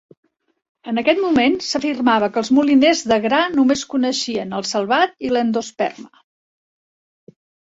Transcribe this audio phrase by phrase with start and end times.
[0.91, 6.11] En aquest moment, s'afirmava que els moliners de gran només coneixien el salvat i l'endosperma.